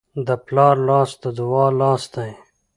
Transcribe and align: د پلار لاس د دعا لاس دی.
د 0.27 0.29
پلار 0.45 0.75
لاس 0.87 1.09
د 1.23 1.23
دعا 1.37 1.67
لاس 1.81 2.03
دی. 2.13 2.31